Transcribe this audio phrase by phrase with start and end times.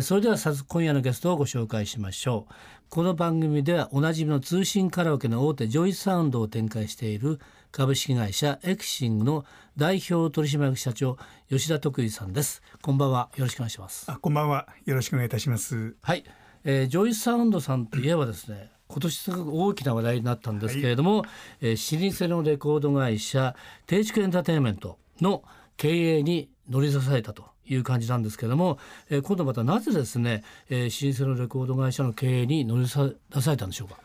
[0.00, 2.54] それでは早速今夜のゲストをご紹介しましょう。
[2.88, 7.40] この番組ではおなじみの通信カラオケの大手 JOYSOUNDを展開している
[7.72, 9.44] 株式会社エクシングの
[9.76, 11.18] 代表取締役社長
[11.50, 12.62] 吉田徳井さんです。
[12.80, 13.28] こんばんは。
[13.36, 14.10] よろしくお願いします。
[14.10, 14.66] あこんばんは。
[14.86, 15.94] よろしくお願いいたします。
[16.00, 16.24] はい、
[16.64, 21.28] えー、 JOYSOUNDさんといえばですね今年すごく大きな話題になったんですけれども、はい、
[21.60, 23.54] えー、老舗のレコード会社
[23.86, 25.42] テイチクエンターテインメントの
[25.76, 33.04] 経営に乗り支えたという感じなんですけれども、えー、今度またなぜですね、えー、老舗のレコード会社の経営に乗り出さ
[33.50, 33.98] れたんでしょうか？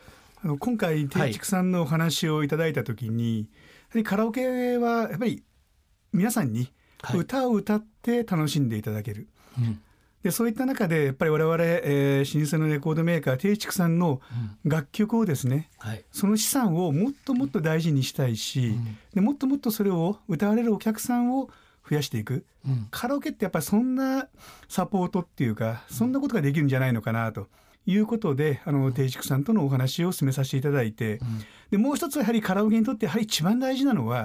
[0.44, 3.50] あの今回定畜さんのお話をいただいた時に、
[3.92, 5.44] はい、カラオケはやっぱり
[6.14, 6.72] 皆さんに
[7.16, 9.28] 歌を歌って楽しんでいただける、
[9.60, 9.78] はい、
[10.22, 14.22] でそういった中でやっぱり我々、えー、老舗のレコードメーカー定畜さんの
[14.64, 21.50] 楽曲をですね、うんはい、その資産をもっともっと大事にしたいし、うん、でもっともっとそれを歌われるお客さんを
[21.90, 24.28] 増やしていく、うん、カラオケってやっぱりそんな
[24.68, 27.48] サポートっていうかそんなことができるんじゃないのかなと。
[27.90, 31.40] いうことであのテイチクさんとのお話を進めさせていただいて、うん、
[31.72, 34.24] でもう一つはやはりカラオケにとってやはり一番大事なのは、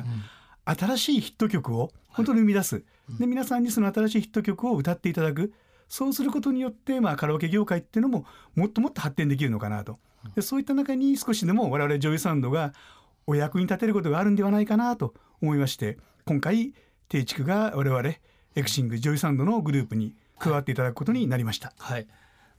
[0.67, 5.53] うん、新しいヒット曲を本当に生み出す、はい、で皆さんにその新しいヒット曲を歌っていただく。
[5.89, 8.25] そうすることによって、まあ、カラオケ業界っていうのも
[8.55, 9.99] もっともっと発展できるのかなと。
[10.35, 12.73] でそういった中に少しでも我々 JOYSOUNDが
[13.27, 16.73] お役に立てることがあるんではないかなと思いまして今回
[17.13, 21.75] 定築が我々エクシングジョイサンドのグループに加わっていただくことになりました。
[21.79, 22.07] はい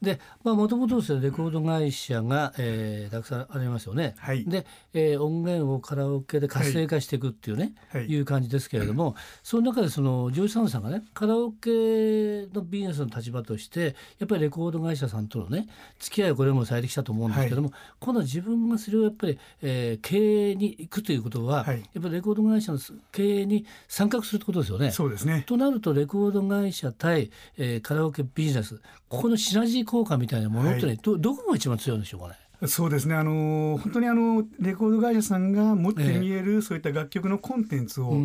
[0.04, 4.16] でもともとレコード会社が、えー、たくさんありますよね。
[4.18, 8.20] はい、で、えー、音源をカラオケで活性化していくっていうね、はい、い。
[8.20, 15.68] う感じですけれども、 その中でそのジョージ・サンさんがねカラオケのビジネスの立場としてやっぱりレコード会社さんとのね
[16.00, 22.80] 付き合いをこれもされてきたと思うんですけども、はい、今度自分がそれをやっぱり、えー、経営に行くということは、やっぱりレコード会社の
[23.14, 24.92] 経営に参画するってことですよね。
[24.92, 25.44] そうですね。
[25.46, 28.82] となるとレコード会社対、えー、カラオケビジネス
[29.14, 32.68] ここのシナジー効果みたいなものってね、はい、どどこが一番強いんでしょうかね？
[32.68, 33.16] そうですね。
[33.16, 38.16] あの本当にあのレコード会社さんが持って見える、そういった楽曲のコンテンツを、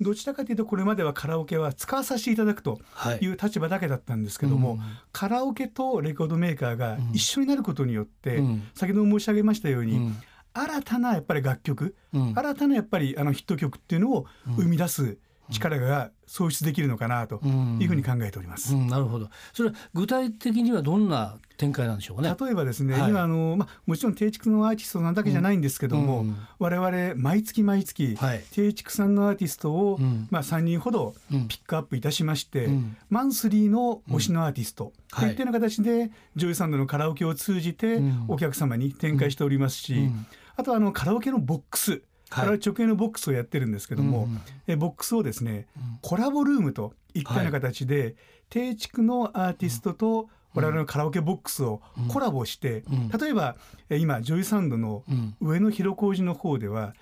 [0.00, 2.80] どちらかというとこれまではカラオケは使わさせていただくと
[3.20, 10.12] いう立場だけだったんですけども、はいうん、カラオケとレコードメーカーが一緒になることによって、うん、先ほど申し上げましたように、
[10.54, 15.18] 新たなやっぱり楽曲、新たなやっぱりあのヒット曲っていうのを生み出す、
[15.50, 17.40] 力が創出できるのかなと
[17.80, 18.74] いうふうに考えております。
[18.74, 18.82] うん。
[18.82, 19.28] うん、なるほど。
[19.52, 22.34] それ具体的にはどんな展開なんでしょうかね？
[22.40, 29.98] 例えばですね、はい、今あのまあもちろん定畜のアーティストなだけじゃないんですけども、うん、我々毎月毎月、はい、定畜さんのアーティストを、
[30.30, 32.68] まあ三人ほどピックアップいたしまして、
[33.10, 35.32] マンスリーの推しのアーティスト、とい。
[35.32, 40.10] ったような形で JOYSOUNDのカラオケを通じてお客様に展開しておりますし、
[40.56, 42.02] あとはあのカラオケのボックス。
[42.34, 44.28] これは直営のボックスをやってるんですけども、
[44.66, 45.66] えボックスをですね、
[46.02, 48.16] コラボルームといったような形で、
[48.50, 52.84] テイチクのアーティストと我々のカラオケボックスをコラボして、
[53.18, 53.56] 例えば
[53.90, 55.02] 今 JOYSOUNDの
[55.40, 56.94] 上野広小路の方では、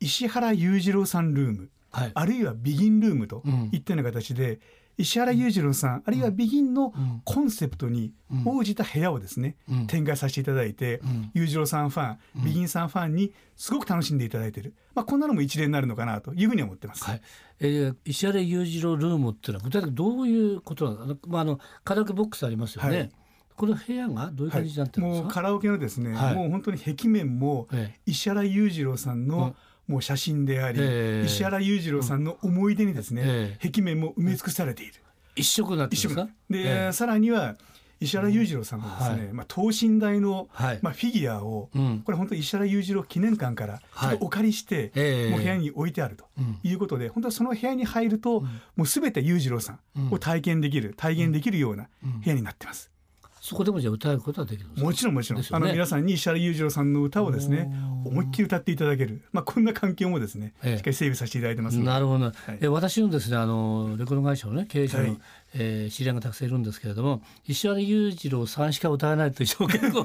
[0.00, 1.70] 石原裕次郎さんルーム、
[2.14, 3.42] あるいはビギンルームと
[3.72, 4.58] いったような形で、
[4.96, 6.92] 石原裕次郎さん、あるいはビギンの
[7.24, 8.12] コンセプトに
[8.44, 9.56] 応じた部屋をですね、
[9.88, 11.00] 展開させていただいて、
[11.34, 17.04] 裕次郎さんファン、ビギンさんファンにすごく楽しんでいただいている、まあ、こんなのも一例になるのかなというふうに思ってます。
[17.04, 17.20] はい。
[17.60, 22.98] えー、石原裕次郎ルームっていうのは具体的にどういうことなのかな、まあ、あのカラオケボックスありますよね。
[22.98, 23.10] はい。
[23.56, 27.68] この部屋がどういう感じになってるんですか、はい、もうカラオケのですね、はい、もう本当に壁面も
[28.04, 29.54] 石原裕次郎さんの、
[29.86, 34.94] もう写真であり、えー、石原裕次郎さんの思い出にですね、えー、壁面も埋め尽くされている。
[35.36, 36.28] 一色になってますか？
[36.48, 37.56] で、えー、さらには
[38.00, 46.26] 石原裕次郎さんのですね、はい、まあ、等身大の、はい、まあ、フィギュアを、うん、これ本当石原裕次郎記念館からちょっとお借りして、はい、もう部屋に置いてあると
[46.62, 48.44] いうことで、本当はその部屋に入ると、うん、
[48.76, 52.90] もうすべて裕次郎さんを体験できる、体現できるような部屋になってます。
[53.44, 57.70] そこでもじゃ歌うことはできるもちろんもちろん、ね、あの皆さんに石原裕次郎さんの歌をですね
[58.06, 61.78] 思いっきり歌っていただける、まあ、こんな環境もですね、しっかり整備させていただいてます。
[61.78, 65.18] なるほど、はい、え私のですねあのレコード会社の、ね、経営者の、はい、
[65.56, 70.02] えー、知り合いがたくさんいるんですけれども石原裕次郎さんしか歌えないという人が結構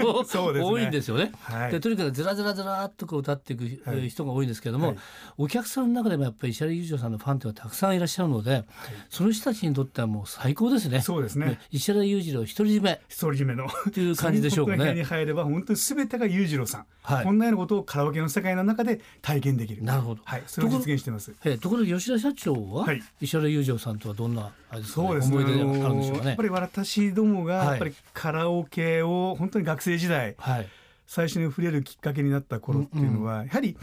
[0.53, 1.31] ね、多いんですよね。
[1.41, 3.63] はい、でとにかくずらずらずらっとこう歌っていく、
[4.09, 4.97] 人が多いんですけれども、はい、
[5.37, 8.65] お客さんの中でもやっぱり石原裕次郎さんのファンというのはたくさんいらっしゃるので、はい、
[9.09, 11.01] その人たちにとってはもう最高ですね。
[11.01, 14.93] そうですね石原裕次郎独り占め独り占めのという感じでしょうかね。
[14.93, 19.83] に入れば本当に全てが裕次郎さん、はい、こんなようなことをカラオケの世界の中で体験できる。
[19.83, 20.21] なるほど。
[20.25, 21.33] はい、それを実現してます。
[21.43, 25.38] えところで吉田社長は、はい、石原裕次郎さんとはどんなあれですか、ね、そうですね。
[25.43, 26.27] 思い出があるんでしょうかね。
[26.29, 30.67] やっぱり私どもがやっぱりカラオケを本当に学生時代、はい、
[31.07, 33.77] 最初に触れるきっかけになった頃っていうのは、うんうん、やはり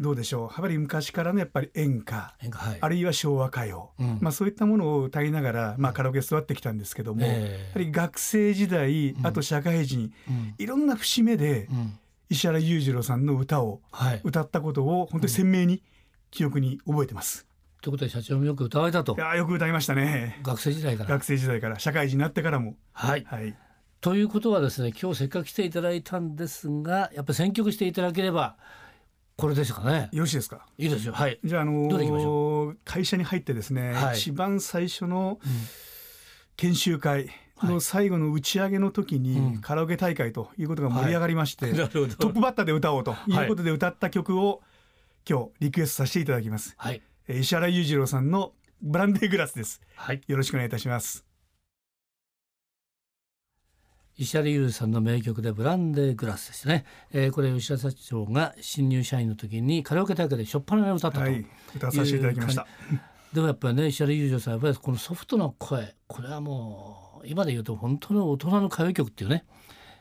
[0.00, 0.42] どうでしょう。
[0.44, 11.68] やっぱり昔からのやっぱり演歌、はい、あるいは昭和歌謡、うん、まあ、そういったものを歌いながら、まあ、カラオケ育ってきたんですけども、えー、やはり学生時代あと社会人、うん、いろんな節目で、
[12.30, 13.82] 石原裕次郎さんの歌を
[14.24, 15.82] 歌ったことを本当に鮮明に
[16.30, 17.46] 記憶に覚えてます。
[17.80, 19.14] ということで社長もよく歌われたと。
[19.16, 20.38] いやよく歌いましたね。
[20.42, 21.10] 学生時代から。
[21.10, 22.76] 学生時代から社会人になってからも。
[22.92, 23.24] はい。
[23.24, 23.56] はい。
[24.00, 28.56] ということはですね今日せっかく来ていただいたんですがやっぱり選曲していただければ
[29.36, 30.08] これですかね。
[30.12, 30.66] よろしいですか？
[30.76, 31.14] いいですよ。
[31.14, 31.38] はい。
[31.42, 35.38] じゃああのー、会社に入ってですね、はい、一番最初の
[36.56, 37.30] 研修会
[37.62, 44.62] の最後の打ち上げの時にカラオケ大会ということが盛り上がりまして、はい、トップバッターで歌おうということで歌った曲を
[45.28, 46.74] 今日リクエストさせていただきます。
[46.76, 47.02] はい。
[47.38, 49.80] 石原裕次郎さんのブランデーグラスです。
[49.94, 50.20] はい。
[50.26, 51.24] よろしくお願いいたします。
[54.18, 62.66] 石原裕さんの名曲でブランデーグラスですね、えー、これ吉田社長が新入社員の時にカラオケ大会でしょっぱな歌ったと、はい、歌わさせていただきました
[63.32, 69.44] でもやっぱりね石原裕次郎さんやっぱりこのソフトな声これはもう今で言うと本当の大人の歌謡曲っていうね、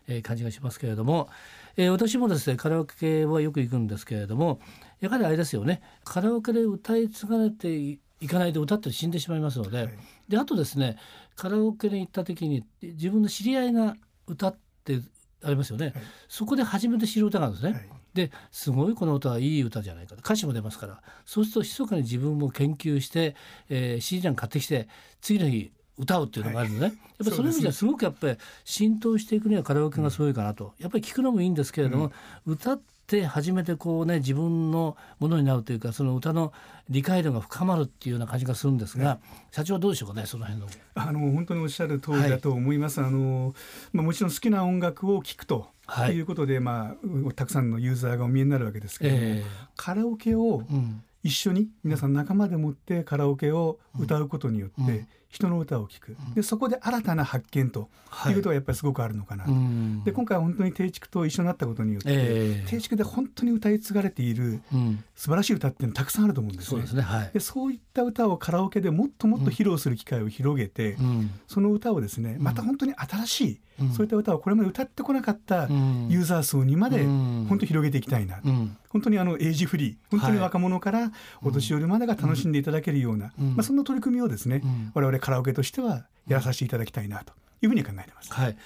[0.09, 1.29] えー、感じがしますけれども、
[1.77, 4.59] えー、私もですねカラオケはよく行くんですけれども
[5.00, 5.81] やはりあれですよね。
[6.04, 9.90] カラオケで歌い継がれていかないと歌って死んでしまいますので、はい、
[10.28, 10.98] であとですね
[11.36, 13.96] カラオケに行った時に自分の知り合いが
[14.28, 15.00] 歌って
[15.44, 15.94] ありますよね、はい、
[16.28, 17.72] そこで初めて知る歌なんですね。
[17.72, 21.01] はい、ですごいこの歌はいい歌じゃないか歌詞も出ますから。
[21.25, 23.36] そうすると密かに自分も研究して、
[23.69, 24.90] えー、CD なんか買ってきて
[25.22, 32.12] 次の日歌うっていうのがあるのね、はい、やっぱりその意味ではすごくやっぱり浸透していくにはカラオケがすごいかなと、やっぱり聞くのもいいんですけれども、
[32.46, 36.53] うん、歌ってって初めてこうね自分のものになるというかその歌の
[36.89, 39.19] 理解度が深まるっていうような感じがするんですが、
[39.51, 40.67] 社長はどうでしょうかねその辺の。
[40.94, 43.00] あの本当におっしゃる通りだと思います。
[43.00, 43.53] はい、あの
[43.94, 45.67] まあもちろん好きな音楽を聴くと。
[45.85, 46.94] はい、いうことで、ま
[47.29, 49.44] あ、たくさんのユーザーがお見えになるわけですけども、えー、
[49.75, 50.62] カラオケを
[51.23, 56.17] 一緒に皆さん仲間でもってカラオケを歌うことによって、人の歌を聴く。
[56.33, 57.89] でそこで新たな発見と
[58.27, 59.45] いうことがやっぱりすごくあるのかな。
[59.45, 64.59] と、はい、で今回は本当に定畜と一緒になったことによって、えー、定畜で本当に歌い継がれている
[65.15, 66.81] 素晴らしい歌っていうのたくさんあると思うんですね。
[66.81, 81.11] そうで、ねはい、そういった歌をカラオケでもっともっと披露する機会を広げて、うん、その歌をですねまた本当に新しい、うん、そういった歌をこれまで歌ってこなかったユーザー層にまで本当広げていきたいな、うん、本当にあのエイジフリー本当に若者から
[81.43, 84.61] お年寄りまでが楽しんでいただけるような、まあ、そんな取り組みをですね、
[84.93, 88.33] 我々カラオケとしてはやらさせていただきたいなというふうに考えてます。
[88.33, 88.57] はい。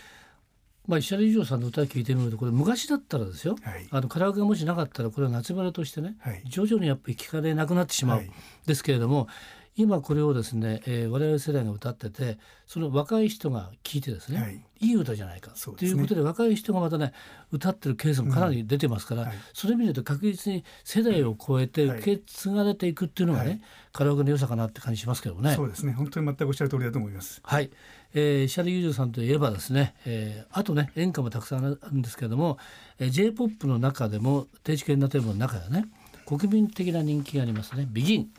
[0.88, 8.32] まあ、石原裕次郎さんの歌を聴いてみるとこれ昔だったらですよ、はい、あのカラオケがもしなかったらこれは夏バレとしてね、はい、徐々にやっぱり聞かれなくなってしまう、はい、
[8.66, 9.30] ですけれども
[9.76, 12.38] 今これをですね、えー、我々世代が歌ってて
[12.68, 15.52] その若い人が聴いてですね、はい、いい歌じゃないか。
[15.52, 17.12] と、いうことで若い人がまたね
[17.52, 19.28] 歌ってるケースもかなり出てますから、うん。
[19.30, 23.62] はい、それ見ると確実に世代を超えて受け継がれていくっていうのがね、はい、
[23.94, 25.56] カラオケの良さかなって感じしますけどね。
[25.56, 25.94] そうですね。
[25.94, 27.42] 本当に全くおっしゃる通りだと思います。
[27.44, 27.72] はい、
[28.14, 32.60] えー、シャリユージさんといえばですね、えー、あとね演歌もたくさんあるんですけれども、
[33.00, 35.88] えー、J−POP の中でも定期券なテーブルの中でね
[36.26, 38.30] 国民的な人気がありますね「ビギン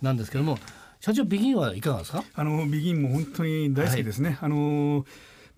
[0.00, 0.60] なんですけども、はい
[1.04, 2.22] 社長ビギンはいかがですか？
[2.32, 5.04] あのビギンも本当に大好きですね、はい、あの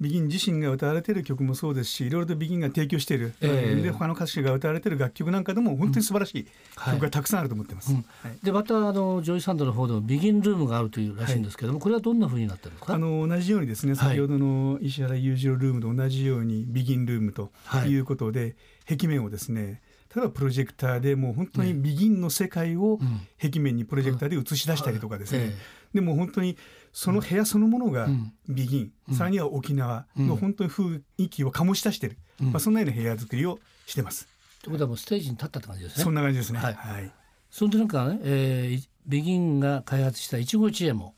[0.00, 6.46] ビギン自身が歌われている曲もそうですしいろいろとビギンが提供している、えー、で他の歌手が歌われている楽曲なんかでも本当に素晴らしい
[6.82, 7.92] 曲がたくさんあると思ってます。
[7.92, 7.98] うん。
[8.22, 12.94] はい、でまたあのジョイサンドの方でもビギンルームがあるというらしいんですけども、はい、これはどんなふうになってるんですか？
[12.94, 17.50] あの同じようにですね先ほどの石原裕次郎ルームと同じようにビギンルームと
[17.86, 18.56] いうことで、
[18.88, 19.82] 壁面をですね
[20.14, 23.00] 例えばプロジェクターでもう本当にビギンの世界を
[23.40, 25.52] 壁面にプロジェクターで映し出したりとかですね、
[25.92, 26.56] でも本当に
[26.92, 28.08] その部屋そのものが
[28.48, 34.28] ビギン、さらには沖縄の本当に雰囲気を醸し出してる、まあ、そんなような部屋作りをしてます。
[34.62, 36.04] ということはもうステージに立ったって感じですね。
[36.04, 36.60] そんな感じですね。
[36.60, 36.74] はい。
[36.74, 37.12] はい、
[37.50, 41.14] そんでなんかね、えー、ビギンが開発したいちご知恵も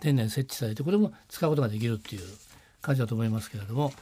[0.00, 2.22] 店内設置されてこれも使うことができるっていう
[2.82, 3.92] 感じだと思いますけれども。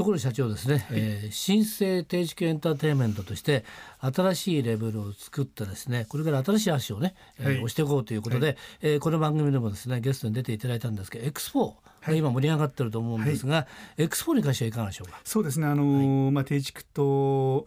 [0.00, 3.66] ところで社長ですね、はい、えー、新生定時エンターテインメントとして
[4.00, 13.66] 新しいレベルを作ってですねこれから新しい足をね、えー、はい、押していこうということで、はい、えー、この番組でもですねゲストに出ていただいたんですけど X4 はい、今盛り上がってると思うんですが、は
[13.98, 15.20] い、X4 に関してはいかがでしょうか？
[15.22, 15.66] そうですね。
[15.66, 17.66] あのーはい、まあ定畜と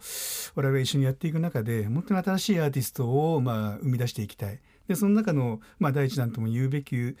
[0.56, 7.16] 々が一緒にやっていく中で本当に新しいアーティストをまあ生み出していきたいでその中の、まあ、第一弾とも言うべき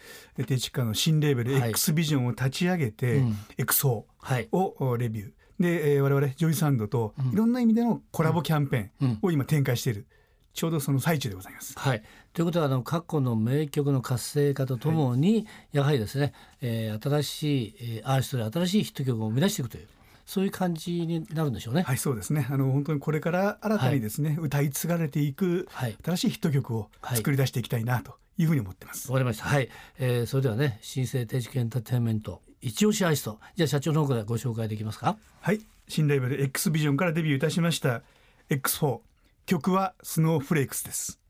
[0.46, 4.04] 定畜家の新レーベル、はい、X ビジョンを立ち上げて、うん、XO
[4.52, 5.30] をレビュー、
[5.60, 10.00] で、えー、我々ジョイサンドといろんな意味でのコラボキャンペーンを今展開している。
[10.00, 10.06] うん
[10.54, 11.76] ちょうどその最中でございます。
[11.76, 12.02] はい、
[12.32, 19.88] ということはあの過去の名曲の活性化とともに、はい、やはりですね、えー、新しい、えー、アーティストで新しいヒット曲を生み出していくという
[20.26, 21.82] そういう感じになるんでしょうね。
[21.82, 22.46] はい、そうですね。
[22.50, 25.68] あの本当にこれから新たにですね、はい、歌い継がれていく
[26.04, 29.10] 新しいヒット曲を作り出していきたいなというふうに思ってます。
[29.10, 29.44] わ、はい、かりました。
[29.44, 35.18] はい、えー、それではね、新生定時エンターテインメント一押しアイスト、じゃあ社長の方からご紹介できますか？
[35.40, 38.02] はい、新レーベル X ビジョンからデビューいたしました
[38.48, 39.00] X4
[39.44, 41.20] 曲は Snowflakes です。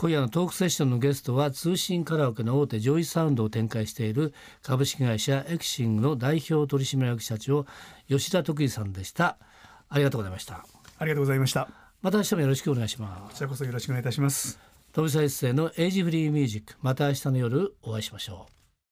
[0.00, 7.66] 今夜のトークセッションのゲストは通信カラオケの大手 JOYSOUND を展開している株式会社エクシングの代表取締役社長
[8.06, 9.38] 吉田徳井さんでした。
[9.88, 10.64] ありがとうございました。
[10.98, 11.68] ありがとうございました。
[12.00, 13.32] また明日もよろしくお願いします。
[13.32, 14.60] こちらこそよろしくお願いいたします。
[14.92, 16.74] 富澤一誠のエイジフリーミュージック。
[16.80, 18.57] また明日の夜お会いしましょう